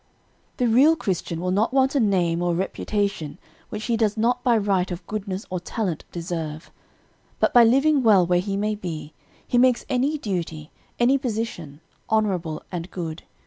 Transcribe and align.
"The 0.57 0.67
real 0.67 0.95
Christian 0.95 1.39
will 1.39 1.51
not 1.51 1.73
want 1.75 1.93
a 1.93 1.99
name 1.99 2.41
or 2.41 2.53
a 2.53 2.55
reputation 2.55 3.37
which 3.69 3.83
he 3.83 3.95
does 3.95 4.17
not 4.17 4.43
by 4.43 4.57
right 4.57 4.89
of 4.89 5.05
goodness 5.05 5.45
or 5.51 5.59
talent 5.59 6.05
deserve; 6.11 6.71
but 7.39 7.53
by 7.53 7.63
living 7.63 8.01
well 8.01 8.25
where 8.25 8.39
he 8.39 8.57
may 8.57 8.73
be, 8.73 9.13
he 9.47 9.59
makes 9.59 9.85
any 9.89 10.17
duty, 10.17 10.71
any 10.97 11.19
position, 11.19 11.81
honorable 12.09 12.63
and 12.71 12.89
good. 12.89 13.21